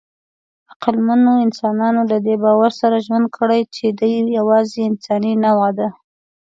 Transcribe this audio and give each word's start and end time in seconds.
عقلمنو 0.71 1.31
انسانانو 1.45 2.01
له 2.11 2.17
دې 2.25 2.35
باور 2.43 2.71
سره 2.81 3.03
ژوند 3.05 3.27
کړی، 3.37 3.61
چې 3.75 3.85
دی 3.99 4.13
یواځینۍ 4.37 4.83
انساني 4.91 5.33
نوعه 5.43 5.69
ده. 5.77 5.87